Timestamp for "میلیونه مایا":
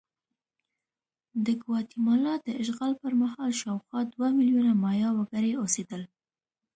4.37-5.09